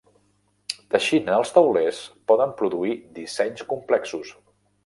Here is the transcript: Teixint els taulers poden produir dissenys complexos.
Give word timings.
Teixint 0.95 1.29
els 1.35 1.53
taulers 1.59 2.01
poden 2.31 2.57
produir 2.63 2.99
dissenys 3.19 3.67
complexos. 3.75 4.35